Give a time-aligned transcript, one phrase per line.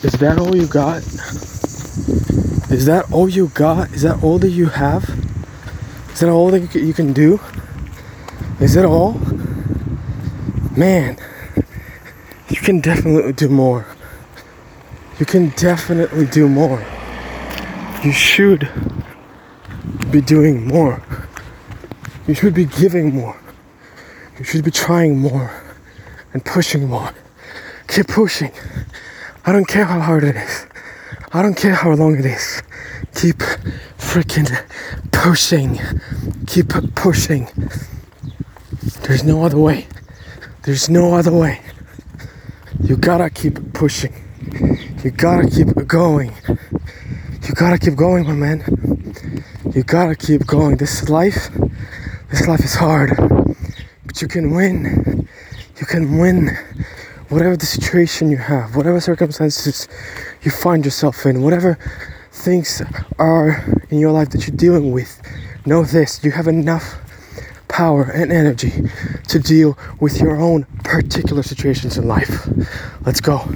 [0.00, 0.98] Is that all you got?
[2.70, 3.90] Is that all you got?
[3.90, 5.02] Is that all that you have?
[6.12, 7.40] Is that all that you can do?
[8.60, 9.14] Is it all?
[10.76, 11.18] Man,
[12.48, 13.86] you can definitely do more.
[15.18, 16.84] You can definitely do more.
[18.04, 18.68] You should
[20.12, 21.02] be doing more.
[22.28, 23.36] You should be giving more.
[24.38, 25.50] You should be trying more
[26.32, 27.12] and pushing more.
[27.88, 28.52] Keep pushing.
[29.48, 30.66] I don't care how hard it is.
[31.32, 32.62] I don't care how long it is.
[33.14, 33.38] Keep
[33.96, 34.46] freaking
[35.10, 35.80] pushing.
[36.46, 37.48] Keep pushing.
[39.04, 39.86] There's no other way.
[40.64, 41.62] There's no other way.
[42.82, 44.12] You gotta keep pushing.
[45.02, 46.34] You gotta keep going.
[46.46, 48.62] You gotta keep going, my man.
[49.74, 50.76] You gotta keep going.
[50.76, 51.48] This life,
[52.28, 53.16] this life is hard.
[54.04, 55.26] But you can win.
[55.80, 56.50] You can win
[57.28, 59.88] whatever the situation you have, whatever circumstances
[60.42, 61.78] you find yourself in, whatever
[62.32, 62.82] things
[63.18, 65.20] are in your life that you're dealing with.
[65.66, 66.96] Know this you have enough
[67.68, 68.72] power and energy
[69.28, 72.48] to deal with your own particular situations in life.
[73.04, 73.48] Let's go.